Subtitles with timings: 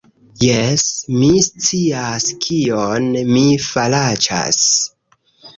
[0.43, 0.85] Jes,
[1.17, 4.61] mi scias kion mi faraĉas